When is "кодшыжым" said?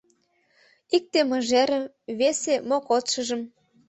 2.87-3.41